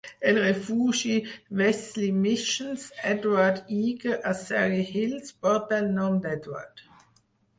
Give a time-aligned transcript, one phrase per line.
[0.29, 1.17] El refugi
[1.57, 6.83] Wesley Mission's Edward Eagar a Surry Hills porta el nom d'Edward.